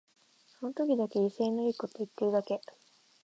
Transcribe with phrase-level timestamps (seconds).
[0.59, 2.59] その時だけ威勢のいいこと言ってるだけ